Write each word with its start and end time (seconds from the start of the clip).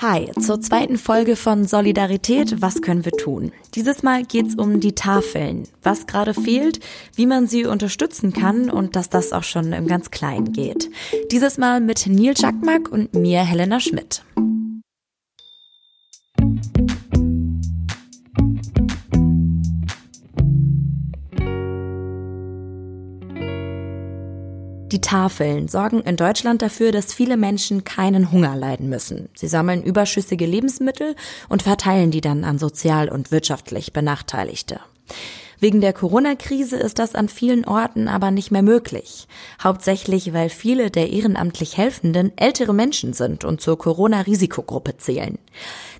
Hi, 0.00 0.30
zur 0.40 0.60
zweiten 0.60 0.96
Folge 0.96 1.34
von 1.34 1.66
Solidarität, 1.66 2.62
was 2.62 2.82
können 2.82 3.04
wir 3.04 3.10
tun? 3.10 3.50
Dieses 3.74 4.04
Mal 4.04 4.22
geht's 4.22 4.54
um 4.54 4.78
die 4.78 4.94
Tafeln, 4.94 5.64
was 5.82 6.06
gerade 6.06 6.34
fehlt, 6.34 6.78
wie 7.16 7.26
man 7.26 7.48
sie 7.48 7.66
unterstützen 7.66 8.32
kann 8.32 8.70
und 8.70 8.94
dass 8.94 9.08
das 9.10 9.32
auch 9.32 9.42
schon 9.42 9.72
im 9.72 9.88
ganz 9.88 10.12
Kleinen 10.12 10.52
geht. 10.52 10.88
Dieses 11.32 11.58
Mal 11.58 11.80
mit 11.80 12.06
Neil 12.06 12.34
Czakmak 12.34 12.92
und 12.92 13.12
mir, 13.12 13.40
Helena 13.40 13.80
Schmidt. 13.80 14.22
Die 24.90 25.02
Tafeln 25.02 25.68
sorgen 25.68 26.00
in 26.00 26.16
Deutschland 26.16 26.62
dafür, 26.62 26.92
dass 26.92 27.12
viele 27.12 27.36
Menschen 27.36 27.84
keinen 27.84 28.32
Hunger 28.32 28.56
leiden 28.56 28.88
müssen. 28.88 29.28
Sie 29.34 29.46
sammeln 29.46 29.82
überschüssige 29.82 30.46
Lebensmittel 30.46 31.14
und 31.50 31.62
verteilen 31.62 32.10
die 32.10 32.22
dann 32.22 32.42
an 32.42 32.58
sozial 32.58 33.10
und 33.10 33.30
wirtschaftlich 33.30 33.92
Benachteiligte. 33.92 34.80
Wegen 35.60 35.80
der 35.80 35.92
Corona-Krise 35.92 36.76
ist 36.76 37.00
das 37.00 37.14
an 37.14 37.28
vielen 37.28 37.64
Orten 37.64 38.06
aber 38.06 38.30
nicht 38.30 38.52
mehr 38.52 38.62
möglich. 38.62 39.26
Hauptsächlich, 39.62 40.32
weil 40.32 40.50
viele 40.50 40.90
der 40.90 41.10
ehrenamtlich 41.10 41.76
Helfenden 41.76 42.32
ältere 42.36 42.72
Menschen 42.72 43.12
sind 43.12 43.44
und 43.44 43.60
zur 43.60 43.76
Corona-Risikogruppe 43.76 44.98
zählen. 44.98 45.38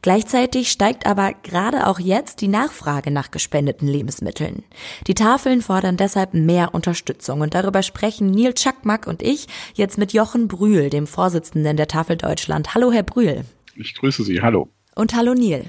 Gleichzeitig 0.01 0.71
steigt 0.71 1.07
aber 1.07 1.33
gerade 1.43 1.89
auch 1.89 1.99
jetzt 1.99 2.41
die 2.41 2.49
Nachfrage 2.49 3.11
nach 3.11 3.33
gespendeten 3.33 3.89
Lebensmitteln. 3.89 4.63
Die 5.09 5.15
Tafeln 5.15 5.61
fordern 5.61 5.97
deshalb 5.97 6.35
mehr 6.35 6.73
Unterstützung 6.73 7.41
und 7.41 7.55
darüber 7.55 7.83
sprechen 7.83 8.31
Neil 8.31 8.55
Czakmak 8.55 9.09
und 9.09 9.23
ich 9.23 9.49
jetzt 9.75 9.99
mit 9.99 10.13
Jochen 10.13 10.47
Brühl, 10.47 10.89
dem 10.89 11.09
Vorsitzenden 11.09 11.77
der 11.77 11.89
Tafel 11.89 12.17
Deutschland. 12.17 12.75
Hallo, 12.75 12.93
Herr 12.93 13.03
Brühl. 13.03 13.45
Ich 13.75 13.95
grüße 13.95 14.23
Sie. 14.23 14.41
Hallo. 14.41 14.69
Und 14.95 15.17
hallo, 15.17 15.35
Neil. 15.35 15.65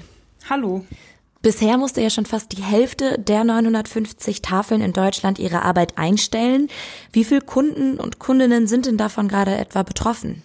Hallo. 0.48 0.84
Bisher 1.42 1.78
musste 1.78 2.02
ja 2.02 2.10
schon 2.10 2.26
fast 2.26 2.56
die 2.56 2.62
Hälfte 2.62 3.18
der 3.18 3.44
950 3.44 4.42
Tafeln 4.42 4.82
in 4.82 4.92
Deutschland 4.92 5.38
ihre 5.38 5.62
Arbeit 5.62 5.96
einstellen. 5.96 6.68
Wie 7.12 7.24
viele 7.24 7.40
Kunden 7.40 7.98
und 7.98 8.18
Kundinnen 8.18 8.66
sind 8.66 8.84
denn 8.84 8.98
davon 8.98 9.26
gerade 9.26 9.56
etwa 9.56 9.82
betroffen? 9.82 10.42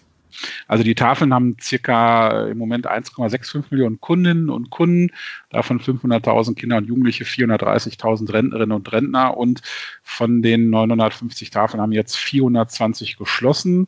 Also 0.67 0.83
die 0.83 0.95
Tafeln 0.95 1.33
haben 1.33 1.57
circa 1.61 2.47
im 2.47 2.57
Moment 2.57 2.87
1,65 2.89 3.65
Millionen 3.71 3.99
Kundinnen 3.99 4.49
und 4.49 4.69
Kunden, 4.69 5.11
davon 5.49 5.79
500.000 5.79 6.55
Kinder 6.55 6.77
und 6.77 6.87
Jugendliche, 6.87 7.23
430.000 7.23 8.31
Rentnerinnen 8.31 8.75
und 8.75 8.91
Rentner 8.91 9.37
und 9.37 9.61
von 10.03 10.41
den 10.41 10.69
950 10.69 11.49
Tafeln 11.49 11.81
haben 11.81 11.91
jetzt 11.91 12.17
420 12.17 13.17
geschlossen. 13.17 13.87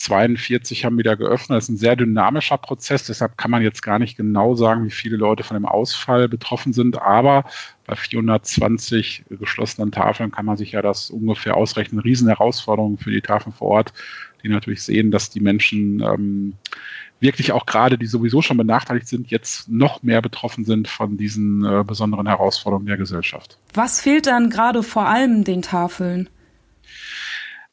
42 0.00 0.86
haben 0.86 0.96
wieder 0.96 1.14
geöffnet. 1.14 1.58
Das 1.58 1.64
ist 1.64 1.68
ein 1.68 1.76
sehr 1.76 1.94
dynamischer 1.94 2.56
Prozess, 2.56 3.04
deshalb 3.04 3.36
kann 3.36 3.50
man 3.50 3.62
jetzt 3.62 3.82
gar 3.82 3.98
nicht 3.98 4.16
genau 4.16 4.54
sagen, 4.54 4.84
wie 4.86 4.90
viele 4.90 5.18
Leute 5.18 5.44
von 5.44 5.54
dem 5.56 5.66
Ausfall 5.66 6.26
betroffen 6.26 6.72
sind. 6.72 7.00
Aber 7.02 7.44
bei 7.86 7.96
420 7.96 9.24
geschlossenen 9.28 9.92
Tafeln 9.92 10.30
kann 10.30 10.46
man 10.46 10.56
sich 10.56 10.72
ja 10.72 10.80
das 10.80 11.10
ungefähr 11.10 11.54
ausrechnen. 11.54 12.00
Riesenherausforderungen 12.00 12.96
für 12.96 13.10
die 13.10 13.20
Tafeln 13.20 13.52
vor 13.52 13.68
Ort, 13.68 13.92
die 14.42 14.48
natürlich 14.48 14.82
sehen, 14.82 15.10
dass 15.10 15.28
die 15.28 15.40
Menschen 15.40 16.00
ähm, 16.00 16.54
wirklich 17.20 17.52
auch 17.52 17.66
gerade, 17.66 17.98
die 17.98 18.06
sowieso 18.06 18.40
schon 18.40 18.56
benachteiligt 18.56 19.06
sind, 19.06 19.30
jetzt 19.30 19.68
noch 19.68 20.02
mehr 20.02 20.22
betroffen 20.22 20.64
sind 20.64 20.88
von 20.88 21.18
diesen 21.18 21.62
äh, 21.62 21.84
besonderen 21.86 22.26
Herausforderungen 22.26 22.86
der 22.86 22.96
Gesellschaft. 22.96 23.58
Was 23.74 24.00
fehlt 24.00 24.26
dann 24.26 24.48
gerade 24.48 24.82
vor 24.82 25.06
allem 25.06 25.44
den 25.44 25.60
Tafeln? 25.60 26.30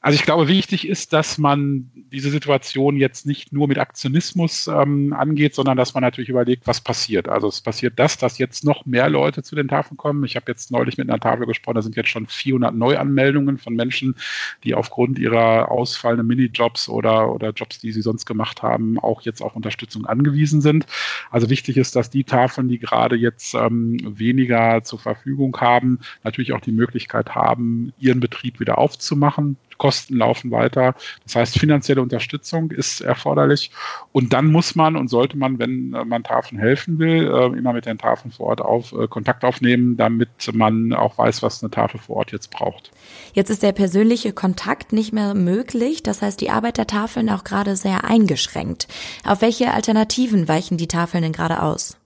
Also 0.08 0.16
ich 0.16 0.24
glaube, 0.24 0.48
wichtig 0.48 0.88
ist, 0.88 1.12
dass 1.12 1.38
man 1.38 1.92
diese 2.14 2.30
Situation 2.30 2.96
jetzt 2.96 3.26
nicht 3.26 3.52
nur 3.52 3.68
mit 3.68 3.78
Aktionismus 3.78 4.68
ähm, 4.68 5.12
angeht, 5.12 5.54
sondern 5.54 5.76
dass 5.76 5.94
man 5.94 6.02
natürlich 6.02 6.30
überlegt, 6.30 6.66
was 6.66 6.80
passiert. 6.80 7.28
Also 7.28 7.50
es 7.50 7.60
passiert 7.60 8.00
das, 8.00 8.18
dass 8.18 8.38
jetzt 8.38 8.64
noch 8.64 8.86
mehr 8.86 9.10
Leute 9.10 9.44
zu 9.44 9.54
den 9.54 9.68
Tafeln 9.68 9.98
kommen. 9.98 10.24
Ich 10.24 10.38
habe 10.38 10.50
jetzt 10.50 10.72
neulich 10.72 10.98
mit 10.98 11.10
einer 11.10 11.20
Tafel 11.20 11.46
gesprochen, 11.46 11.76
da 11.76 11.82
sind 11.82 11.98
jetzt 11.98 12.08
schon 12.08 12.26
400 12.26 12.74
Neuanmeldungen 12.74 13.58
von 13.58 13.76
Menschen, 13.76 14.16
die 14.64 14.76
aufgrund 14.76 15.20
ihrer 15.20 15.70
ausfallenden 15.70 16.26
Minijobs 16.26 16.88
oder, 16.88 17.30
oder 17.36 17.50
Jobs, 17.50 17.80
die 17.80 17.92
sie 17.92 18.02
sonst 18.02 18.26
gemacht 18.26 18.64
haben, 18.64 18.98
auch 19.00 19.24
jetzt 19.24 19.42
auf 19.42 19.58
Unterstützung 19.58 20.06
angewiesen 20.06 20.62
sind. 20.62 20.86
Also 21.32 21.50
wichtig 21.50 21.76
ist, 21.76 21.98
dass 21.98 22.10
die 22.10 22.24
Tafeln, 22.24 22.70
die 22.70 22.80
gerade 22.80 23.18
jetzt 23.18 23.56
ähm, 23.56 23.98
weniger 24.18 24.86
zur 24.86 25.00
Verfügung 25.00 25.58
haben, 25.60 26.00
natürlich 26.24 26.54
auch 26.54 26.62
die 26.62 26.72
Möglichkeit 26.72 27.36
haben, 27.36 27.92
ihren 28.00 28.22
Betrieb 28.22 28.62
wieder 28.62 28.78
aufzumachen 28.78 29.58
Kosten 29.78 30.18
laufen 30.18 30.52
weiter. 30.52 30.96
Das 31.24 31.36
heißt, 31.36 31.60
finanzielle 31.60 32.02
Unterstützung 32.02 32.72
ist 32.72 33.02
erforderlich. 33.02 33.72
Und 34.12 34.34
dann 34.34 34.52
muss 34.52 34.76
man 34.76 34.96
und 34.96 35.10
sollte 35.10 35.38
man, 35.38 35.60
wenn 35.60 35.90
man 35.90 36.24
Tafeln 36.24 36.60
helfen 36.60 37.00
will, 37.00 37.28
äh, 37.28 37.58
immer 37.58 37.74
mit 37.74 37.86
den 37.86 37.98
Tafeln 37.98 38.32
vor 38.32 38.48
Ort 38.48 38.62
auf, 38.62 38.94
äh, 38.94 39.08
Kontakt 39.08 39.44
aufnehmen, 39.44 39.98
damit 39.98 40.30
man 40.54 40.94
auch 40.94 41.18
weiß, 41.18 41.44
was 41.44 41.64
eine 41.64 41.72
Tafel 41.72 42.00
vor 42.00 42.18
Ort 42.18 42.32
jetzt 42.32 42.52
braucht. 42.52 42.92
Jetzt 43.34 43.50
ist 43.50 43.64
der 43.64 43.72
persönliche 43.72 44.34
Kontakt 44.34 44.94
nicht 44.94 45.14
mehr 45.14 45.34
möglich. 45.34 46.04
Das 46.04 46.22
heißt, 46.22 46.42
die 46.42 46.50
Arbeit 46.50 46.78
der 46.78 46.88
Tafeln 46.88 47.30
auch 47.30 47.44
gerade 47.44 47.76
sehr 47.76 48.04
eingeschränkt. 48.04 48.88
Auf 49.24 49.42
welche 49.42 49.74
Alternativen 49.74 50.48
weichen 50.48 50.78
die 50.78 50.88
Tafeln 50.88 51.24
denn 51.24 51.34
gerade 51.34 51.62
aus? 51.62 51.98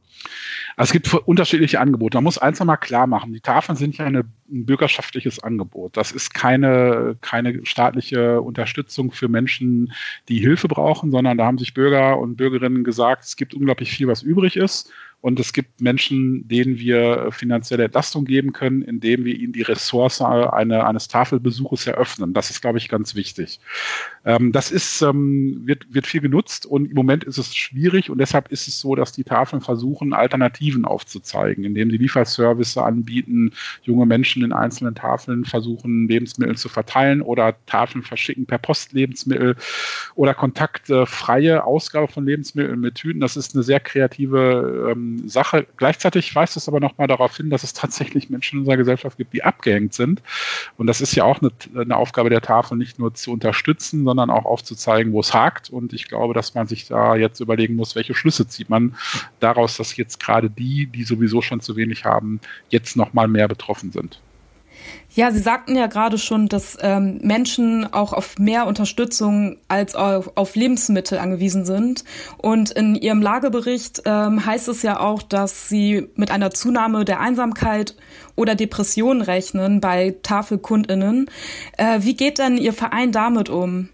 Also 0.76 0.90
es 0.90 0.94
gibt 0.94 1.14
unterschiedliche 1.14 1.80
Angebote. 1.80 2.18
Man 2.18 2.24
muss 2.24 2.38
eins 2.38 2.60
nochmal 2.60 2.78
klar 2.78 3.08
machen. 3.08 3.34
Die 3.34 3.42
Tafeln 3.42 3.76
sind 3.76 3.98
ja 3.98 4.06
eine, 4.06 4.20
ein 4.50 4.66
bürgerschaftliches 4.66 5.42
Angebot. 5.44 5.98
Das 5.98 6.12
ist 6.12 6.34
keine, 6.34 7.18
keine 7.22 7.66
staatliche 7.66 8.42
Unterstützung 8.42 9.12
für 9.12 9.28
Menschen, 9.28 9.94
die 10.30 10.40
Hilfe 10.40 10.68
brauchen, 10.68 11.12
sondern 11.12 11.38
da 11.38 11.46
haben 11.46 11.58
sich 11.58 11.74
Bürger 11.74 12.18
und 12.18 12.38
Bürgerinnen 12.38 12.84
gesagt, 12.84 13.24
es 13.26 13.36
gibt 13.36 13.54
unglaublich 13.54 13.92
viel, 13.92 14.08
was 14.08 14.24
übrig 14.24 14.56
ist. 14.56 14.92
Und 15.22 15.40
es 15.40 15.54
gibt 15.54 15.82
Menschen, 15.82 16.48
denen 16.48 16.80
wir 16.80 17.30
finanzielle 17.32 17.84
Entlastung 17.86 18.26
geben 18.26 18.54
können, 18.54 18.82
indem 18.82 19.24
wir 19.24 19.36
ihnen 19.36 19.54
die 19.54 19.62
Ressource 19.62 20.20
eine, 20.22 20.88
eines 20.88 21.08
Tafelbesuches 21.08 21.86
eröffnen. 21.86 22.34
Das 22.34 22.50
ist, 22.50 22.62
glaube 22.62 22.80
ich, 22.80 22.90
ganz 22.90 23.14
wichtig. 23.14 23.60
Ähm, 24.26 24.52
das 24.52 24.72
ist, 24.72 25.02
ähm, 25.04 25.62
wird, 25.66 25.94
wird 25.94 26.08
viel 26.08 26.22
genutzt 26.22 26.66
und 26.66 26.88
im 26.88 26.96
Moment 26.96 27.24
ist 27.24 27.38
es 27.38 27.56
schwierig 27.56 28.10
und 28.10 28.18
deshalb 28.18 28.52
ist 28.52 28.68
es 28.68 28.80
so, 28.80 28.96
dass 28.96 29.12
die 29.12 29.24
Tafeln 29.24 29.62
versuchen, 29.62 30.14
Alternativen 30.14 30.86
aufzuzeigen, 30.86 31.66
indem 31.66 31.92
sie 31.92 31.98
Lieferservice 31.98 32.78
anbieten, 32.78 33.52
junge 33.84 34.08
Menschen 34.08 34.44
in 34.44 34.54
einzelnen 34.54 34.96
Tafeln 34.96 35.46
versuchen, 35.46 36.08
Lebensmittel 36.08 36.58
zu 36.58 36.68
verteilen 36.68 37.22
oder 37.22 37.56
Tafeln 37.68 38.04
verschicken 38.04 38.48
per 38.48 38.58
Post 38.58 38.94
Lebensmittel 38.94 39.56
oder 40.16 40.34
kontaktfreie 40.34 41.64
Ausgabe 41.64 42.08
von 42.08 42.26
Lebensmitteln 42.26 42.80
mit 42.80 42.96
Tüten. 42.96 43.20
Das 43.20 43.38
ist 43.38 43.54
eine 43.54 43.64
sehr 43.64 43.80
kreative 43.80 44.92
ähm, 44.92 45.11
Sache. 45.28 45.68
Gleichzeitig 45.78 46.34
weist 46.36 46.58
es 46.58 46.68
aber 46.68 46.80
nochmal 46.80 47.08
darauf 47.08 47.38
hin, 47.38 47.50
dass 47.50 47.64
es 47.64 47.74
tatsächlich 47.74 48.30
Menschen 48.30 48.56
in 48.56 48.60
unserer 48.62 48.78
Gesellschaft 48.78 49.18
gibt, 49.18 49.34
die 49.34 49.44
abgehängt 49.44 49.94
sind. 49.94 50.22
Und 50.78 50.88
das 50.88 51.02
ist 51.02 51.16
ja 51.16 51.24
auch 51.24 51.42
eine, 51.42 51.52
eine 51.80 51.96
Aufgabe 51.96 52.30
der 52.30 52.42
Tafel, 52.42 52.78
nicht 52.78 53.00
nur 53.00 53.14
zu 53.14 53.32
unterstützen, 53.32 54.04
sondern 54.04 54.30
auch 54.30 54.46
aufzuzeigen, 54.46 55.14
wo 55.14 55.20
es 55.20 55.34
hakt. 55.34 55.70
Und 55.70 55.94
ich 55.94 56.08
glaube, 56.08 56.34
dass 56.34 56.54
man 56.54 56.68
sich 56.68 56.88
da 56.88 57.16
jetzt 57.16 57.40
überlegen 57.40 57.76
muss, 57.76 57.96
welche 57.96 58.16
Schlüsse 58.16 58.48
zieht 58.48 58.70
man 58.70 58.96
daraus, 59.40 59.78
dass 59.78 59.96
jetzt 59.98 60.20
gerade 60.20 60.50
die, 60.50 60.88
die 60.88 61.04
sowieso 61.04 61.42
schon 61.42 61.62
zu 61.62 61.76
wenig 61.76 62.06
haben, 62.06 62.40
jetzt 62.70 62.96
nochmal 62.96 63.28
mehr 63.28 63.48
betroffen 63.48 63.92
sind. 63.92 64.20
Ja, 65.14 65.30
Sie 65.32 65.40
sagten 65.40 65.76
ja 65.76 65.88
gerade 65.88 66.18
schon, 66.18 66.48
dass 66.48 66.78
ähm, 66.82 67.20
Menschen 67.22 67.92
auch 67.94 68.14
auf 68.14 68.40
mehr 68.40 68.66
Unterstützung 68.66 69.58
als 69.68 69.94
auf, 69.94 70.32
auf 70.36 70.56
Lebensmittel 70.56 71.18
angewiesen 71.18 71.66
sind. 71.66 72.06
Und 72.38 72.72
in 72.72 72.96
Ihrem 72.96 73.22
Lagebericht 73.22 74.04
ähm, 74.06 74.46
heißt 74.46 74.70
es 74.70 74.84
ja 74.84 75.02
auch, 75.02 75.22
dass 75.22 75.68
Sie 75.68 76.08
mit 76.16 76.32
einer 76.32 76.52
Zunahme 76.52 77.04
der 77.04 77.20
Einsamkeit 77.20 77.96
oder 78.38 78.56
Depression 78.56 79.22
rechnen 79.22 79.82
bei 79.82 80.16
Tafelkundinnen. 80.24 81.30
Äh, 81.78 82.00
wie 82.02 82.16
geht 82.16 82.40
denn 82.40 82.58
Ihr 82.58 82.72
Verein 82.72 83.12
damit 83.12 83.50
um? 83.50 83.90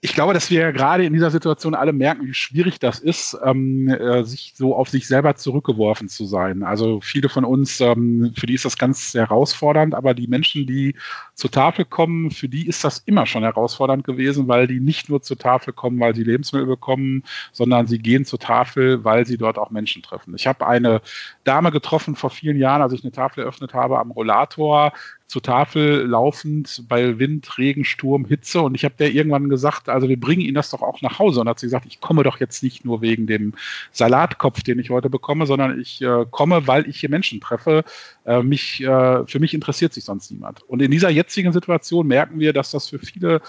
Ich 0.00 0.14
glaube, 0.14 0.32
dass 0.32 0.48
wir 0.48 0.72
gerade 0.72 1.04
in 1.04 1.12
dieser 1.12 1.30
Situation 1.32 1.74
alle 1.74 1.92
merken, 1.92 2.24
wie 2.24 2.34
schwierig 2.34 2.78
das 2.78 3.00
ist, 3.00 3.36
ähm, 3.44 3.88
äh, 3.88 4.22
sich 4.22 4.52
so 4.54 4.76
auf 4.76 4.88
sich 4.88 5.08
selber 5.08 5.34
zurückgeworfen 5.34 6.08
zu 6.08 6.24
sein. 6.24 6.62
Also 6.62 7.00
viele 7.00 7.28
von 7.28 7.44
uns, 7.44 7.80
ähm, 7.80 8.32
für 8.36 8.46
die 8.46 8.54
ist 8.54 8.64
das 8.64 8.78
ganz 8.78 9.12
herausfordernd, 9.14 9.96
aber 9.96 10.14
die 10.14 10.28
Menschen, 10.28 10.68
die 10.68 10.94
zur 11.34 11.50
Tafel 11.50 11.84
kommen, 11.84 12.30
für 12.30 12.48
die 12.48 12.68
ist 12.68 12.84
das 12.84 13.00
immer 13.06 13.26
schon 13.26 13.42
herausfordernd 13.42 14.04
gewesen, 14.04 14.46
weil 14.46 14.68
die 14.68 14.78
nicht 14.78 15.08
nur 15.08 15.20
zur 15.20 15.36
Tafel 15.36 15.72
kommen, 15.72 15.98
weil 15.98 16.14
sie 16.14 16.22
Lebensmittel 16.22 16.68
bekommen, 16.68 17.24
sondern 17.50 17.88
sie 17.88 17.98
gehen 17.98 18.24
zur 18.24 18.38
Tafel, 18.38 19.02
weil 19.02 19.26
sie 19.26 19.36
dort 19.36 19.58
auch 19.58 19.70
Menschen 19.70 20.02
treffen. 20.02 20.32
Ich 20.36 20.46
habe 20.46 20.64
eine 20.64 21.00
Dame 21.42 21.72
getroffen 21.72 22.14
vor 22.14 22.30
vielen 22.30 22.56
Jahren, 22.56 22.82
als 22.82 22.92
ich 22.92 23.02
eine 23.02 23.10
Tafel 23.10 23.40
eröffnet 23.42 23.74
habe 23.74 23.98
am 23.98 24.12
Rollator, 24.12 24.92
zur 25.28 25.42
Tafel 25.42 26.06
laufend 26.06 26.84
bei 26.88 27.18
Wind, 27.18 27.58
Regen, 27.58 27.84
Sturm, 27.84 28.24
Hitze. 28.24 28.62
Und 28.62 28.74
ich 28.74 28.84
habe 28.84 28.94
der 28.98 29.12
irgendwann 29.12 29.50
gesagt, 29.50 29.90
also 29.90 30.08
wir 30.08 30.18
bringen 30.18 30.40
Ihnen 30.40 30.54
das 30.54 30.70
doch 30.70 30.80
auch 30.80 31.02
nach 31.02 31.18
Hause. 31.18 31.42
Und 31.42 31.48
hat 31.50 31.60
sie 31.60 31.66
gesagt, 31.66 31.84
ich 31.86 32.00
komme 32.00 32.22
doch 32.22 32.40
jetzt 32.40 32.62
nicht 32.62 32.86
nur 32.86 33.02
wegen 33.02 33.26
dem 33.26 33.52
Salatkopf, 33.92 34.62
den 34.62 34.78
ich 34.78 34.88
heute 34.88 35.10
bekomme, 35.10 35.44
sondern 35.44 35.78
ich 35.78 36.00
äh, 36.00 36.24
komme, 36.30 36.66
weil 36.66 36.88
ich 36.88 37.00
hier 37.00 37.10
Menschen 37.10 37.42
treffe. 37.42 37.84
Äh, 38.24 38.42
mich, 38.42 38.82
äh, 38.82 39.26
für 39.26 39.38
mich 39.38 39.52
interessiert 39.52 39.92
sich 39.92 40.04
sonst 40.04 40.30
niemand. 40.30 40.62
Und 40.62 40.80
in 40.80 40.90
dieser 40.90 41.10
jetzigen 41.10 41.52
Situation 41.52 42.06
merken 42.06 42.40
wir, 42.40 42.54
dass 42.54 42.70
das 42.70 42.88
für 42.88 42.98
viele 42.98 43.42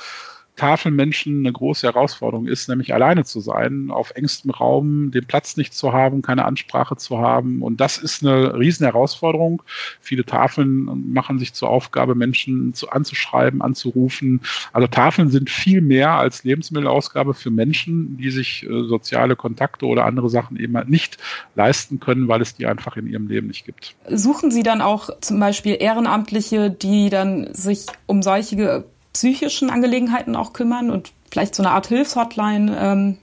Tafelmenschen 0.60 1.40
eine 1.40 1.54
große 1.54 1.88
Herausforderung 1.88 2.46
ist, 2.46 2.68
nämlich 2.68 2.94
alleine 2.94 3.24
zu 3.24 3.40
sein, 3.40 3.90
auf 3.92 4.12
engstem 4.12 4.52
Raum 4.52 5.10
den 5.10 5.26
Platz 5.26 5.56
nicht 5.56 5.74
zu 5.74 5.94
haben, 5.94 6.22
keine 6.22 6.44
Ansprache 6.44 6.98
zu 6.98 7.20
haben. 7.20 7.62
Und 7.62 7.80
das 7.80 7.98
ist 7.98 8.24
eine 8.24 8.60
riesen 8.60 8.84
Herausforderung. 8.84 9.64
Viele 10.02 10.26
Tafeln 10.26 11.12
machen 11.14 11.40
sich 11.40 11.54
zur 11.54 11.70
Aufgabe, 11.70 12.14
Menschen 12.14 12.74
zu, 12.74 12.90
anzuschreiben, 12.90 13.62
anzurufen. 13.62 14.42
Also 14.74 14.88
Tafeln 14.88 15.30
sind 15.30 15.50
viel 15.50 15.80
mehr 15.80 16.12
als 16.12 16.44
Lebensmittelausgabe 16.44 17.34
für 17.34 17.52
Menschen, 17.52 18.18
die 18.18 18.30
sich 18.30 18.64
äh, 18.64 18.84
soziale 18.84 19.38
Kontakte 19.38 19.86
oder 19.86 20.04
andere 20.04 20.30
Sachen 20.30 20.58
eben 20.58 20.76
halt 20.76 20.90
nicht 20.90 21.18
leisten 21.56 22.02
können, 22.02 22.28
weil 22.28 22.42
es 22.42 22.54
die 22.54 22.66
einfach 22.66 22.98
in 22.98 23.08
ihrem 23.08 23.28
Leben 23.28 23.48
nicht 23.48 23.66
gibt. 23.66 23.96
Suchen 24.10 24.52
Sie 24.52 24.64
dann 24.64 24.82
auch 24.82 25.10
zum 25.22 25.40
Beispiel 25.40 25.78
Ehrenamtliche, 25.80 26.70
die 26.70 27.10
dann 27.10 27.54
sich 27.54 27.86
um 28.08 28.22
solche 28.22 28.84
psychischen 29.20 29.70
Angelegenheiten 29.70 30.38
auch 30.38 30.54
kümmern 30.54 30.90
und 30.90 31.12
vielleicht 31.30 31.54
so 31.54 31.62
eine 31.62 31.74
Art 31.74 31.88
Hilfshotline 31.88 32.78
ähm, 32.80 33.18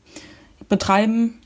betreiben? 0.69 1.40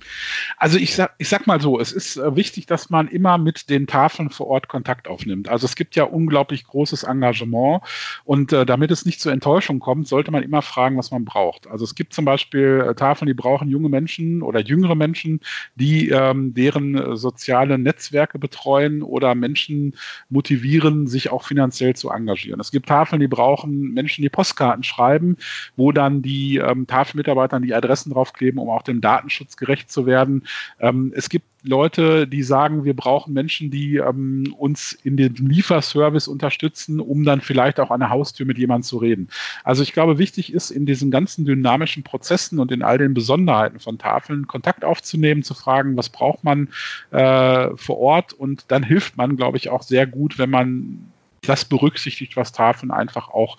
Also 0.56 0.79
ich 0.79 0.94
sag, 0.94 1.14
ich 1.19 1.29
sag 1.29 1.47
mal 1.47 1.61
so, 1.61 1.81
es 1.81 1.93
ist 1.93 2.17
äh, 2.17 2.37
wichtig, 2.37 2.67
dass 2.67 2.91
man 2.91 3.08
immer 3.08 3.38
mit 3.38 3.70
den 3.70 3.87
Tafeln 3.87 4.31
vor 4.31 4.47
Ort 4.49 4.69
Kontakt 4.69 5.08
aufnimmt. 5.08 5.49
Also 5.49 5.67
es 5.67 5.76
gibt 5.76 5.97
ja 5.97 6.05
unglaublich 6.05 6.64
großes 6.64 7.05
Engagement 7.05 7.82
und 8.25 8.52
äh, 8.52 8.67
damit 8.67 8.91
es 8.91 9.06
nicht 9.06 9.20
zur 9.20 9.32
Enttäuschung 9.32 9.79
kommt, 9.81 10.08
sollte 10.08 10.31
man 10.31 10.43
immer 10.43 10.62
fragen, 10.62 10.97
was 10.99 11.11
man 11.11 11.25
braucht. 11.25 11.67
Also 11.67 11.85
es 11.85 11.94
gibt 11.94 12.12
zum 12.12 12.25
Beispiel 12.25 12.87
äh, 12.88 12.94
Tafeln, 12.94 13.26
die 13.26 13.35
brauchen 13.35 13.69
junge 13.69 13.88
Menschen 13.88 14.43
oder 14.43 14.61
jüngere 14.61 14.94
Menschen, 14.94 15.41
die 15.75 16.11
ähm, 16.11 16.55
deren 16.55 16.96
äh, 16.96 17.17
soziale 17.17 17.79
Netzwerke 17.79 18.38
betreuen 18.38 19.03
oder 19.03 19.35
Menschen 19.35 19.96
motivieren, 20.29 21.06
sich 21.06 21.31
auch 21.31 21.44
finanziell 21.44 21.94
zu 21.94 22.11
engagieren. 22.11 22.61
Es 22.61 22.70
gibt 22.70 22.88
Tafeln, 22.88 23.20
die 23.20 23.29
brauchen 23.29 23.93
Menschen, 23.93 24.23
die 24.23 24.29
Postkarten 24.29 24.82
schreiben, 24.82 25.37
wo 25.76 25.93
dann 25.93 26.23
die 26.23 26.56
ähm, 26.56 26.87
Tafelmitarbeiter 26.87 27.61
die 27.61 27.75
Adressen 27.75 28.12
draufkleben, 28.12 28.61
um 28.61 28.70
auch 28.70 28.82
dem 28.82 29.00
Datenschutz 29.00 29.56
gerecht 29.56 29.90
zu 29.91 30.07
werden. 30.07 30.45
Ähm, 30.79 31.13
es 31.15 31.29
gibt 31.29 31.47
Leute, 31.63 32.27
die 32.27 32.43
sagen, 32.43 32.85
wir 32.85 32.95
brauchen 32.95 33.35
Menschen, 33.35 33.71
die 33.71 33.97
ähm, 33.97 34.55
uns 34.57 34.93
in 35.05 35.17
dem 35.17 35.35
Lieferservice 35.35 36.27
unterstützen, 36.27 37.01
um 37.01 37.25
dann 37.25 37.41
vielleicht 37.41 37.81
auch 37.81 37.91
an 37.91 38.01
der 38.01 38.11
Haustür 38.11 38.47
mit 38.47 38.57
jemandem 38.57 38.85
zu 38.85 38.97
reden. 38.99 39.29
Also 39.63 39.83
ich 39.83 39.93
glaube, 39.93 40.19
wichtig 40.19 40.53
ist, 40.53 40.71
in 40.71 40.87
diesen 40.87 41.11
ganzen 41.11 41.45
dynamischen 41.45 42.03
Prozessen 42.03 42.59
und 42.59 42.73
in 42.73 42.83
all 42.83 42.99
den 42.99 43.13
Besonderheiten 43.13 43.79
von 43.79 43.99
Tafeln 43.99 44.47
Kontakt 44.47 44.85
aufzunehmen, 44.85 45.43
zu 45.43 45.55
fragen, 45.55 45.97
was 45.97 46.09
braucht 46.09 46.45
man 46.45 46.69
äh, 47.11 47.69
vor 47.77 47.99
Ort 47.99 48.33
und 48.33 48.65
dann 48.69 48.83
hilft 48.83 49.17
man, 49.17 49.37
glaube 49.37 49.59
ich, 49.59 49.69
auch 49.69 49.83
sehr 49.83 50.07
gut, 50.07 50.39
wenn 50.39 50.51
man 50.51 51.11
das 51.43 51.65
berücksichtigt, 51.65 52.37
was 52.37 52.53
Tafeln 52.53 52.91
einfach 52.91 53.29
auch 53.29 53.59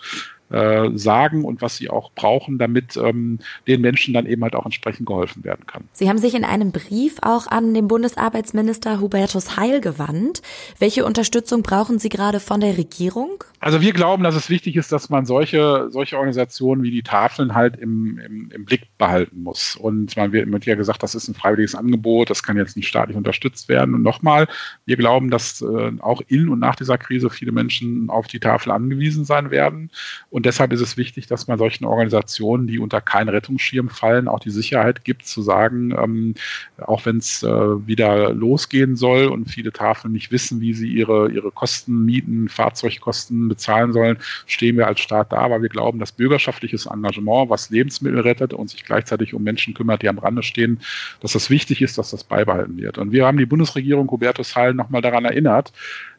äh, 0.52 0.90
sagen 0.96 1.46
und 1.46 1.62
was 1.62 1.78
sie 1.78 1.90
auch 1.90 2.12
brauchen, 2.14 2.58
damit 2.58 2.98
ähm, 2.98 3.40
den 3.68 3.82
Menschen 3.82 4.14
dann 4.14 4.26
eben 4.26 4.44
halt 4.44 4.56
auch 4.56 4.66
entsprechend 4.66 5.08
geholfen 5.08 5.44
werden 5.44 5.66
kann. 5.66 5.84
Sie 5.94 6.10
haben 6.10 6.18
sich 6.18 6.36
in 6.36 6.44
einem 6.44 6.72
Brief 6.72 7.18
auch 7.22 7.48
an 7.48 7.74
den 7.74 7.88
Bundesarbeitsminister 7.88 9.00
Hubertus 9.00 9.58
Heil 9.58 9.82
gewandt. 9.82 10.42
Welche 10.80 11.06
Unterstützung 11.06 11.64
brauchen 11.64 12.00
Sie 12.00 12.10
gerade 12.10 12.40
von 12.40 12.60
der 12.60 12.78
Regierung? 12.78 13.44
Also 13.60 13.82
wir 13.82 13.94
glauben, 13.94 14.24
dass 14.24 14.36
es 14.36 14.50
wichtig 14.50 14.76
ist, 14.76 14.92
dass 14.92 15.10
man 15.10 15.26
solche, 15.26 15.88
solche 15.92 16.16
Organisationen 16.18 16.82
wie 16.82 16.92
die 16.92 17.04
Tafeln 17.04 17.54
halt 17.54 17.78
im, 17.78 18.18
im, 18.18 18.52
im 18.52 18.66
Blick 18.66 18.88
behalten 18.98 19.44
muss. 19.44 19.76
Und 19.76 20.18
man 20.18 20.32
wird 20.32 20.66
ja 20.66 20.76
gesagt, 20.76 21.04
das 21.04 21.14
ist 21.14 21.28
ein 21.28 21.36
freiwilliges 21.36 21.76
Angebot, 21.76 22.30
das 22.30 22.42
kann 22.42 22.58
jetzt 22.58 22.76
nicht 22.76 22.88
staatlich 22.88 23.16
unterstützt 23.16 23.70
werden. 23.70 23.94
Und 23.94 24.02
nochmal, 24.02 24.48
wir 24.86 24.98
glauben, 24.98 25.30
dass 25.30 25.62
äh, 25.62 25.92
auch 26.00 26.22
in 26.28 26.50
und 26.50 26.60
nach 26.60 26.76
dieser 26.76 26.98
Krise 26.98 27.30
viele 27.30 27.52
Menschen 27.52 28.10
auf 28.10 28.28
die 28.28 28.40
Tafel 28.40 28.72
angewiesen 28.72 29.26
sein 29.26 29.52
werden. 29.52 29.92
Und 30.30 30.41
und 30.42 30.48
deshalb 30.48 30.74
ist 30.74 30.82
es 30.82 30.98
wichtig, 30.98 31.28
dass 31.28 31.46
man 31.46 31.60
solchen 31.60 31.86
Organisationen, 31.86 32.66
die 32.66 32.80
unter 32.80 33.00
keinen 33.00 33.30
Rettungsschirm 33.30 33.90
fallen, 33.90 34.28
auch 34.28 34.40
die 34.40 34.50
Sicherheit 34.50 35.06
gibt, 35.06 35.28
zu 35.28 35.44
sagen, 35.44 35.92
ähm, 35.92 36.34
auch 36.80 37.06
wenn 37.06 37.18
es 37.18 37.44
äh, 37.44 37.48
wieder 37.48 38.34
losgehen 38.34 38.96
soll 38.96 39.28
und 39.28 39.52
viele 39.52 39.72
Tafeln 39.72 40.12
nicht 40.12 40.32
wissen, 40.32 40.60
wie 40.60 40.74
sie 40.74 40.88
ihre, 40.88 41.30
ihre 41.30 41.52
Kosten, 41.52 42.06
Mieten, 42.06 42.50
Fahrzeugkosten 42.50 43.50
bezahlen 43.50 43.94
sollen, 43.94 44.18
stehen 44.48 44.78
wir 44.78 44.88
als 44.88 45.02
Staat 45.02 45.32
da, 45.32 45.48
weil 45.52 45.62
wir 45.62 45.70
glauben, 45.70 46.00
dass 46.00 46.12
bürgerschaftliches 46.12 46.88
Engagement, 46.88 47.52
was 47.52 47.70
Lebensmittel 47.70 48.22
rettet 48.22 48.52
und 48.52 48.68
sich 48.68 48.84
gleichzeitig 48.84 49.36
um 49.36 49.44
Menschen 49.44 49.76
kümmert, 49.76 50.02
die 50.02 50.10
am 50.10 50.18
Rande 50.18 50.42
stehen, 50.42 50.80
dass 51.20 51.34
das 51.34 51.52
wichtig 51.52 51.84
ist, 51.84 52.00
dass 52.00 52.10
das 52.10 52.24
beibehalten 52.24 52.78
wird. 52.78 52.98
Und 52.98 53.12
wir 53.12 53.28
haben 53.28 53.38
die 53.38 53.46
Bundesregierung 53.46 54.10
Hubertus 54.10 54.56
Heil 54.56 54.74
nochmal 54.74 55.04
daran 55.04 55.24
erinnert, 55.24 55.72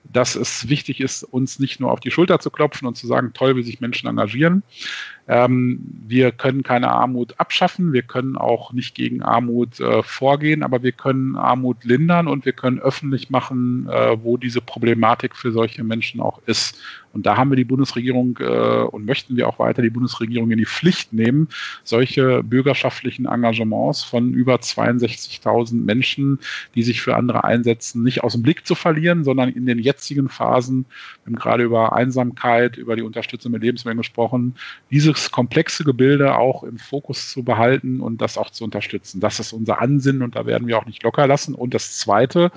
dass 0.05 0.35
es 0.35 0.69
wichtig 0.69 1.01
ist, 1.01 1.23
uns 1.23 1.59
nicht 1.59 1.81
nur 1.81 1.91
auf 1.91 2.01
die 2.01 2.11
Schulter 2.11 2.39
zu 2.39 2.51
klopfen 2.51 2.87
und 2.87 2.97
zu 2.97 3.07
sagen, 3.07 3.33
toll, 3.33 3.57
wie 3.57 3.63
sich 3.63 3.81
Menschen 3.81 4.09
engagieren. 4.09 4.63
Ähm, 5.29 5.81
wir 6.07 6.33
können 6.33 6.63
keine 6.63 6.91
Armut 6.91 7.39
abschaffen, 7.39 7.93
wir 7.93 8.03
können 8.03 8.37
auch 8.37 8.73
nicht 8.73 8.95
gegen 8.95 9.23
Armut 9.23 9.79
äh, 9.81 10.03
vorgehen, 10.03 10.63
aber 10.63 10.83
wir 10.83 10.93
können 10.93 11.37
Armut 11.37 11.85
lindern 11.85 12.27
und 12.27 12.45
wir 12.45 12.53
können 12.53 12.81
öffentlich 12.81 13.31
machen, 13.31 13.89
äh, 13.89 14.17
wo 14.23 14.37
diese 14.37 14.61
Problematik 14.61 15.37
für 15.37 15.53
solche 15.53 15.85
Menschen 15.85 16.21
auch 16.21 16.41
ist. 16.47 16.79
Und 17.13 17.27
da 17.27 17.37
haben 17.37 17.51
wir 17.51 17.57
die 17.57 17.65
Bundesregierung 17.65 18.39
äh, 18.41 18.83
und 18.85 19.05
möchten 19.05 19.37
wir 19.37 19.49
auch 19.49 19.59
weiter 19.59 19.83
die 19.83 19.91
Bundesregierung 19.91 20.51
in 20.51 20.59
die 20.59 20.67
Pflicht 20.67 21.13
nehmen, 21.13 21.49
solche 21.85 22.43
bürgerschaftlichen 22.43 23.27
Engagements 23.27 24.03
von 24.03 24.33
über 24.33 24.57
62.000 24.57 25.75
Menschen, 25.75 26.39
die 26.75 26.83
sich 26.83 27.03
für 27.03 27.17
andere 27.17 27.45
einsetzen, 27.45 28.03
nicht 28.03 28.25
aus 28.25 28.33
dem 28.33 28.43
Blick 28.43 28.67
zu 28.67 28.75
verlieren, 28.75 29.25
sondern 29.25 29.51
in 29.51 29.67
den 29.67 29.79
jetzigen 29.79 30.29
Phasen, 30.29 30.87
wir 31.25 31.33
haben 31.33 31.41
gerade 31.41 31.65
über 31.65 31.93
Einsamkeit, 31.93 32.77
über 32.77 32.97
die 32.97 33.03
Unterstützung 33.03 33.53
mit 33.53 33.63
Lebensmitteln 33.63 33.99
gesprochen, 33.99 34.55
dieses 35.13 35.31
komplexe 35.31 35.85
Gebilde 35.85 36.37
auch 36.37 36.63
im 36.63 36.79
Fokus 36.79 37.31
zu 37.31 37.43
behalten 37.43 38.01
und 38.01 38.21
das 38.21 38.39
auch 38.39 38.51
zu 38.51 38.65
unterstützen. 38.65 39.21
Das 39.21 39.41
ist 39.41 39.53
unser 39.53 39.81
Ansinnen 39.81 40.23
und 40.23 40.37
da 40.37 40.47
werden 40.47 40.67
wir 40.69 40.79
auch 40.79 40.87
nicht 40.87 41.03
locker 41.03 41.27
lassen. 41.27 41.55
Und 41.55 41.75
das 41.75 41.99
Zweite, 41.99 42.51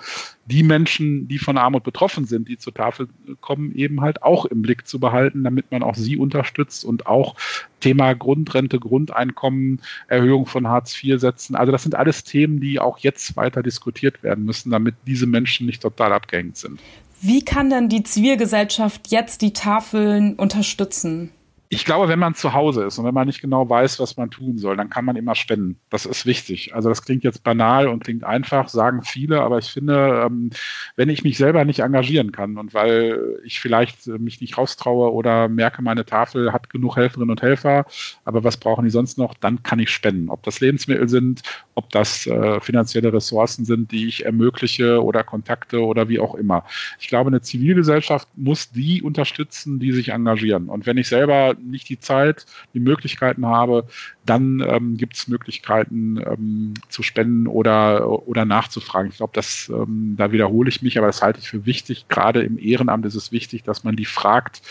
die 0.46 0.63
Menschen, 0.63 1.28
die 1.28 1.40
von 1.40 1.57
Armut 1.57 1.84
betroffen 1.84 2.25
sind, 2.25 2.48
die 2.48 2.57
zur 2.57 2.74
Tafel 2.74 3.07
kommen, 3.42 3.74
eben 3.75 4.02
halt 4.02 4.24
auch 4.24 4.46
im 4.46 4.62
Blick 4.62 4.88
zu 4.88 5.00
behalten, 5.00 5.44
damit 5.44 5.72
man 5.72 5.84
auch 5.84 5.96
sie 5.96 6.18
unterstützt 6.18 6.86
und 6.86 7.07
auch 7.07 7.36
Thema 7.80 8.13
Grundrente, 8.13 8.80
Grundeinkommen, 8.80 9.81
Erhöhung 10.07 10.46
von 10.46 10.68
Hartz 10.68 11.04
IV 11.04 11.19
setzen. 11.19 11.56
Also 11.56 11.72
das 11.72 11.84
sind 11.84 11.96
alles 11.96 12.24
Themen, 12.24 12.60
die 12.60 12.80
auch 12.80 12.98
jetzt 13.00 13.36
weiter 13.36 13.62
diskutiert 13.63 14.24
werden 14.24 14.46
müssen, 14.46 14.72
damit 14.72 14.96
diese 15.06 15.28
Menschen 15.28 15.66
nicht 15.66 15.81
total 15.81 16.13
abgehängt 16.13 16.57
sind. 16.57 16.80
Wie 17.22 17.44
kann 17.44 17.69
denn 17.69 17.90
die 17.90 18.04
Zivilgesellschaft 18.04 19.07
jetzt 19.10 19.42
die 19.42 19.54
Tafeln 19.54 20.36
unterstützen? 20.36 21.31
Ich 21.69 21.85
glaube, 21.85 22.07
wenn 22.07 22.19
man 22.19 22.35
zu 22.35 22.54
Hause 22.54 22.83
ist 22.83 22.97
und 22.97 23.06
wenn 23.06 23.13
man 23.13 23.28
nicht 23.28 23.42
genau 23.42 23.69
weiß, 23.69 23.99
was 23.99 24.18
man 24.18 24.30
tun 24.30 24.57
soll, 24.57 24.78
dann 24.78 24.90
kann 24.90 25.06
man 25.06 25.16
immer 25.16 25.35
spenden. 25.35 25.80
Das 25.90 26.06
ist 26.06 26.25
wichtig. 26.25 26.75
Also 26.75 26.90
das 26.90 27.04
klingt 27.04 27.23
jetzt 27.23 27.44
banal 27.44 27.87
und 27.87 28.04
klingt 28.04 28.23
einfach, 28.23 28.69
sagen 28.69 29.01
viele, 29.04 29.42
aber 29.42 29.57
ich 29.57 29.68
finde, 29.68 30.23
ähm, 30.25 30.51
wenn 30.95 31.09
ich 31.09 31.23
mich 31.23 31.37
selber 31.37 31.66
nicht 31.66 31.80
engagieren 31.80 32.31
kann 32.31 32.57
und 32.57 32.73
weil 32.73 33.40
ich 33.44 33.59
vielleicht 33.59 34.07
mich 34.07 34.42
nicht 34.42 34.57
raustraue 34.57 35.11
oder 35.11 35.49
merke, 35.49 35.81
meine 35.81 36.06
Tafel 36.06 36.54
hat 36.54 36.69
genug 36.69 36.97
Helferinnen 36.97 37.31
und 37.31 37.42
Helfer, 37.42 37.85
aber 38.25 38.44
was 38.44 38.57
brauchen 38.57 38.85
die 38.85 38.92
sonst 38.92 39.18
noch, 39.18 39.33
dann 39.33 39.63
kann 39.63 39.80
ich 39.80 39.90
spenden. 39.90 40.30
Ob 40.30 40.44
das 40.44 40.59
Lebensmittel 40.59 41.09
sind, 41.09 41.42
ob 41.75 41.89
das 41.89 42.25
äh, 42.25 42.59
finanzielle 42.61 43.11
Ressourcen 43.11 43.65
sind, 43.65 43.91
die 43.91 44.07
ich 44.07 44.25
ermögliche 44.25 45.03
oder 45.03 45.23
Kontakte 45.23 45.81
oder 45.81 46.07
wie 46.07 46.19
auch 46.19 46.35
immer. 46.35 46.63
Ich 46.99 47.09
glaube, 47.09 47.27
eine 47.27 47.41
Zivilgesellschaft 47.41 48.29
muss 48.35 48.71
die 48.71 49.01
unterstützen, 49.01 49.79
die 49.79 49.91
sich 49.91 50.09
engagieren. 50.09 50.69
Und 50.69 50.85
wenn 50.85 50.97
ich 50.97 51.09
selber 51.09 51.55
nicht 51.61 51.89
die 51.89 51.99
Zeit, 51.99 52.45
die 52.73 52.79
Möglichkeiten 52.79 53.45
habe, 53.45 53.85
dann 54.25 54.63
ähm, 54.67 54.97
gibt 54.97 55.15
es 55.15 55.27
Möglichkeiten 55.27 56.17
ähm, 56.25 56.73
zu 56.89 57.03
spenden 57.03 57.45
oder, 57.45 58.27
oder 58.27 58.45
nachzufragen. 58.45 59.11
Ich 59.11 59.17
glaube, 59.17 59.33
das, 59.35 59.69
ähm, 59.69 60.15
da 60.17 60.31
wiederhole 60.31 60.69
ich 60.69 60.81
mich, 60.81 60.97
aber 60.97 61.07
das 61.07 61.21
halte 61.21 61.39
ich 61.39 61.49
für 61.49 61.65
wichtig. 61.65 62.07
Gerade 62.07 62.41
im 62.41 62.57
Ehrenamt 62.57 63.05
ist 63.05 63.15
es 63.15 63.31
wichtig, 63.31 63.63
dass 63.63 63.83
man 63.83 63.95
die 63.95 64.05
fragt, 64.05 64.61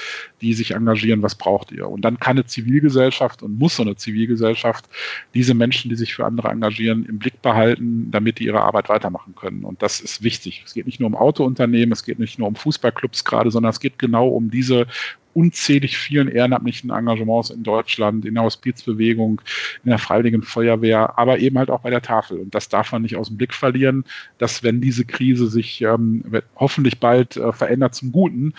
die 0.41 0.55
sich 0.55 0.73
engagieren, 0.73 1.23
was 1.23 1.35
braucht 1.35 1.71
ihr? 1.71 1.89
Und 1.89 2.03
dann 2.03 2.19
kann 2.19 2.37
eine 2.37 2.47
Zivilgesellschaft 2.47 3.43
und 3.43 3.59
muss 3.59 3.77
so 3.77 3.83
eine 3.83 3.95
Zivilgesellschaft 3.95 4.87
diese 5.35 5.55
Menschen, 5.55 5.89
die 5.89 5.97
sich 5.97 6.15
für 6.15 6.25
andere 6.25 6.49
engagieren, 6.49 6.94
im 7.03 7.19
Blick 7.19 7.43
behalten, 7.43 8.11
damit 8.11 8.39
die 8.39 8.45
ihre 8.45 8.63
Arbeit 8.63 8.89
weitermachen 8.89 9.35
können. 9.35 9.65
Und 9.65 9.83
das 9.83 10.01
ist 10.01 10.23
wichtig. 10.23 10.63
Es 10.65 10.75
geht 10.75 10.87
nicht 10.87 11.01
nur 11.01 11.09
um 11.09 11.17
Autounternehmen, 11.17 11.93
es 11.93 12.05
geht 12.05 12.19
nicht 12.19 12.39
nur 12.39 12.49
um 12.49 12.55
Fußballclubs 12.55 13.25
gerade, 13.25 13.51
sondern 13.51 13.71
es 13.71 13.81
geht 13.81 13.99
genau 13.99 14.29
um 14.29 14.51
diese 14.51 14.87
unzählig 15.35 15.99
vielen 15.99 16.29
ehrenamtlichen 16.29 16.91
Engagements 16.91 17.51
in 17.51 17.63
Deutschland, 17.63 18.25
in 18.25 18.35
der 18.35 18.45
Hospizbewegung, 18.45 19.41
in 19.85 19.91
der 19.91 19.99
Freiwilligen 19.99 20.43
Feuerwehr, 20.43 21.19
aber 21.19 21.39
eben 21.39 21.59
halt 21.59 21.71
auch 21.71 21.81
bei 21.81 21.91
der 21.91 22.03
Tafel. 22.03 22.39
Und 22.39 22.55
das 22.55 22.69
darf 22.69 22.93
man 22.93 23.03
nicht 23.03 23.17
aus 23.17 23.29
dem 23.29 23.37
Blick 23.37 23.53
verlieren, 23.53 24.05
dass 24.39 24.63
wenn 24.63 24.81
diese 24.81 25.05
Krise 25.05 25.49
sich 25.49 25.83
ähm, 25.83 26.25
hoffentlich 26.57 27.01
bald 27.01 27.37
äh, 27.37 27.53
verändert 27.53 27.95
zum 27.95 28.13
Guten, 28.13 28.55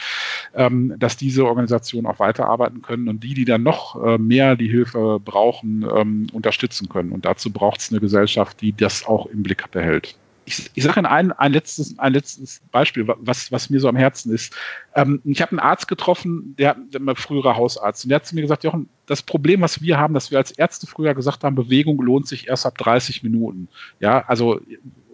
ähm, 0.54 0.94
dass 1.00 1.18
diese 1.18 1.46
Organisationen 1.46 2.08
auch 2.08 2.20
weiterarbeiten 2.20 2.82
können 2.82 3.08
und 3.08 3.24
die, 3.24 3.34
die 3.34 3.46
dann 3.46 3.64
noch 3.64 4.04
äh, 4.04 4.18
mehr 4.18 4.56
die 4.56 4.70
Hilfe 4.70 5.20
brauchen, 5.24 5.86
ähm, 5.96 6.28
unterstützen 6.34 6.90
können. 6.90 7.12
Und 7.12 7.26
dazu 7.26 7.52
braucht 7.52 7.80
es 7.82 7.92
eine 7.92 8.02
Gesellschaft, 8.02 8.62
die 8.62 8.74
das 8.74 9.06
auch 9.06 9.26
im 9.28 9.44
Blick 9.44 9.72
behält. 9.72 10.16
Ich, 10.46 10.72
ich 10.74 10.84
sage 10.84 11.00
Ihnen 11.00 11.08
ein, 11.08 11.32
ein, 11.32 11.52
letztes, 11.52 11.98
ein 12.00 12.14
letztes 12.14 12.62
Beispiel, 12.72 13.08
was, 13.08 13.52
was 13.52 13.70
mir 13.70 13.80
so 13.80 13.90
am 13.90 13.96
Herzen 13.96 14.34
ist. 14.34 14.56
Ähm, 14.96 15.22
ich 15.26 15.42
habe 15.42 15.52
einen 15.52 15.60
Arzt 15.60 15.88
getroffen, 15.88 16.56
der, 16.58 16.76
der 16.90 17.16
früherer 17.16 17.56
Hausarzt, 17.56 18.06
und 18.06 18.10
der 18.10 18.18
hat 18.18 18.26
zu 18.26 18.36
mir 18.36 18.42
gesagt, 18.42 18.64
Jochen, 18.64 18.90
das 19.08 19.22
Problem, 19.22 19.62
was 19.62 19.82
wir 19.82 19.98
haben, 19.98 20.14
dass 20.14 20.32
wir 20.32 20.38
als 20.38 20.52
Ärzte 20.52 20.88
früher 20.88 21.14
gesagt 21.14 21.44
haben, 21.44 21.56
Bewegung 21.56 22.02
lohnt 22.02 22.28
sich 22.28 22.48
erst 22.48 22.66
ab 22.66 22.78
30 22.78 23.24
Minuten. 23.24 23.68
Ja, 24.00 24.24
also 24.28 24.62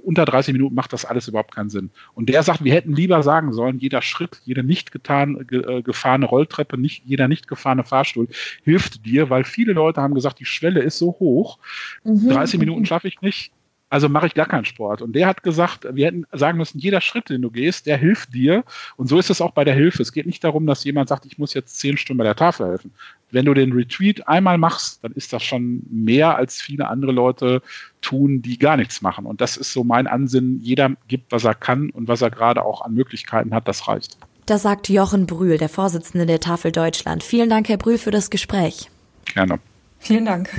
unter 0.03 0.25
30 0.25 0.53
Minuten 0.53 0.75
macht 0.75 0.93
das 0.93 1.05
alles 1.05 1.27
überhaupt 1.27 1.53
keinen 1.53 1.69
Sinn. 1.69 1.91
Und 2.13 2.29
der 2.29 2.43
sagt, 2.43 2.63
wir 2.63 2.73
hätten 2.73 2.95
lieber 2.95 3.21
sagen 3.23 3.53
sollen, 3.53 3.77
jeder 3.77 4.01
Schritt, 4.01 4.41
jede 4.45 4.63
nicht 4.63 4.91
getan, 4.91 5.45
ge, 5.47 5.61
äh, 5.61 5.81
gefahrene 5.81 6.25
Rolltreppe, 6.25 6.77
nicht, 6.77 7.03
jeder 7.05 7.27
nicht 7.27 7.47
gefahrene 7.47 7.83
Fahrstuhl 7.83 8.27
hilft 8.63 9.05
dir, 9.05 9.29
weil 9.29 9.43
viele 9.43 9.73
Leute 9.73 10.01
haben 10.01 10.15
gesagt, 10.15 10.39
die 10.39 10.45
Schwelle 10.45 10.81
ist 10.81 10.97
so 10.97 11.17
hoch, 11.19 11.59
mhm. 12.03 12.29
30 12.29 12.59
Minuten 12.59 12.85
schaffe 12.85 13.07
ich 13.07 13.21
nicht, 13.21 13.51
also 13.91 14.07
mache 14.07 14.25
ich 14.25 14.33
gar 14.33 14.47
keinen 14.47 14.63
Sport. 14.63 15.01
Und 15.01 15.13
der 15.13 15.27
hat 15.27 15.43
gesagt, 15.43 15.85
wir 15.91 16.07
hätten 16.07 16.25
sagen 16.31 16.57
müssen, 16.57 16.79
jeder 16.79 17.01
Schritt, 17.01 17.29
den 17.29 17.41
du 17.41 17.51
gehst, 17.51 17.85
der 17.85 17.97
hilft 17.97 18.33
dir. 18.33 18.63
Und 18.95 19.07
so 19.07 19.19
ist 19.19 19.29
es 19.29 19.41
auch 19.41 19.51
bei 19.51 19.65
der 19.65 19.73
Hilfe. 19.73 20.01
Es 20.01 20.13
geht 20.13 20.25
nicht 20.25 20.41
darum, 20.45 20.65
dass 20.65 20.85
jemand 20.85 21.09
sagt, 21.09 21.25
ich 21.25 21.37
muss 21.37 21.53
jetzt 21.53 21.77
zehn 21.77 21.97
Stunden 21.97 22.17
bei 22.19 22.23
der 22.23 22.37
Tafel 22.37 22.67
helfen. 22.67 22.93
Wenn 23.31 23.43
du 23.43 23.53
den 23.53 23.73
Retreat 23.73 24.25
einmal 24.29 24.57
machst, 24.57 25.03
dann 25.03 25.11
ist 25.11 25.33
das 25.33 25.43
schon 25.43 25.83
mehr, 25.89 26.37
als 26.37 26.61
viele 26.61 26.87
andere 26.87 27.11
Leute 27.11 27.61
tun, 27.99 28.41
die 28.41 28.57
gar 28.57 28.77
nichts 28.77 29.01
machen. 29.01 29.25
Und 29.25 29.41
das 29.41 29.57
ist 29.57 29.73
so 29.73 29.83
mein 29.83 30.07
Ansinnen. 30.07 30.61
Jeder 30.61 30.91
gibt, 31.09 31.33
was 31.33 31.43
er 31.43 31.53
kann 31.53 31.89
und 31.89 32.07
was 32.07 32.21
er 32.21 32.31
gerade 32.31 32.63
auch 32.63 32.83
an 32.83 32.93
Möglichkeiten 32.93 33.53
hat. 33.53 33.67
Das 33.67 33.89
reicht. 33.89 34.17
Das 34.45 34.61
sagt 34.61 34.87
Jochen 34.87 35.27
Brühl, 35.27 35.57
der 35.57 35.69
Vorsitzende 35.69 36.25
der 36.25 36.39
Tafel 36.39 36.71
Deutschland. 36.71 37.25
Vielen 37.25 37.49
Dank, 37.49 37.67
Herr 37.67 37.77
Brühl, 37.77 37.97
für 37.97 38.11
das 38.11 38.29
Gespräch. 38.29 38.89
Gerne. 39.25 39.59
Vielen 39.99 40.23
Dank. 40.23 40.49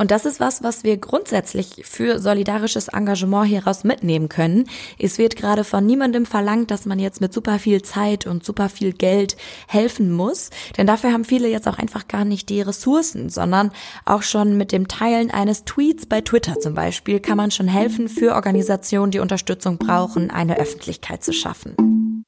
Und 0.00 0.10
das 0.10 0.24
ist 0.24 0.40
was, 0.40 0.62
was 0.62 0.82
wir 0.82 0.96
grundsätzlich 0.96 1.82
für 1.84 2.20
solidarisches 2.20 2.88
Engagement 2.88 3.46
hieraus 3.46 3.84
mitnehmen 3.84 4.30
können. 4.30 4.64
Es 4.98 5.18
wird 5.18 5.36
gerade 5.36 5.62
von 5.62 5.84
niemandem 5.84 6.24
verlangt, 6.24 6.70
dass 6.70 6.86
man 6.86 6.98
jetzt 6.98 7.20
mit 7.20 7.34
super 7.34 7.58
viel 7.58 7.82
Zeit 7.82 8.26
und 8.26 8.42
super 8.42 8.70
viel 8.70 8.94
Geld 8.94 9.36
helfen 9.68 10.10
muss. 10.10 10.48
Denn 10.78 10.86
dafür 10.86 11.12
haben 11.12 11.26
viele 11.26 11.48
jetzt 11.48 11.68
auch 11.68 11.76
einfach 11.76 12.08
gar 12.08 12.24
nicht 12.24 12.48
die 12.48 12.62
Ressourcen, 12.62 13.28
sondern 13.28 13.72
auch 14.06 14.22
schon 14.22 14.56
mit 14.56 14.72
dem 14.72 14.88
Teilen 14.88 15.30
eines 15.30 15.66
Tweets 15.66 16.06
bei 16.06 16.22
Twitter 16.22 16.58
zum 16.58 16.72
Beispiel 16.72 17.20
kann 17.20 17.36
man 17.36 17.50
schon 17.50 17.68
helfen, 17.68 18.08
für 18.08 18.34
Organisationen, 18.34 19.12
die 19.12 19.18
Unterstützung 19.18 19.76
brauchen, 19.76 20.30
eine 20.30 20.58
Öffentlichkeit 20.58 21.22
zu 21.22 21.34
schaffen. 21.34 22.24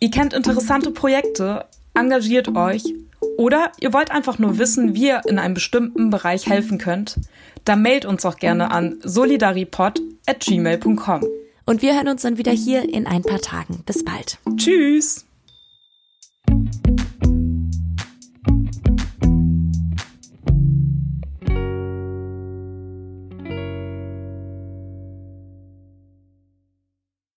Ihr 0.00 0.10
kennt 0.10 0.34
interessante 0.34 0.90
Projekte, 0.90 1.64
engagiert 1.94 2.54
euch 2.54 2.84
oder 3.38 3.72
ihr 3.78 3.92
wollt 3.92 4.10
einfach 4.10 4.40
nur 4.40 4.58
wissen, 4.58 4.96
wie 4.96 5.06
ihr 5.06 5.22
in 5.26 5.38
einem 5.38 5.54
bestimmten 5.54 6.10
Bereich 6.10 6.48
helfen 6.48 6.78
könnt, 6.78 7.20
dann 7.64 7.82
mailt 7.82 8.04
uns 8.04 8.26
auch 8.26 8.36
gerne 8.36 8.72
an 8.72 8.98
solidaripod@gmail.com. 9.04 11.24
Und 11.64 11.80
wir 11.80 11.94
hören 11.94 12.08
uns 12.08 12.22
dann 12.22 12.36
wieder 12.36 12.50
hier 12.50 12.92
in 12.92 13.06
ein 13.06 13.22
paar 13.22 13.38
Tagen. 13.38 13.84
Bis 13.86 14.04
bald. 14.04 14.38
Tschüss. 14.56 15.24